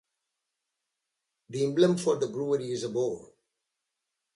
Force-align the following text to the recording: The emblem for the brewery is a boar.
The 1.51 1.63
emblem 1.63 1.95
for 1.95 2.15
the 2.15 2.25
brewery 2.25 2.71
is 2.71 2.83
a 2.83 2.89
boar. 2.89 3.33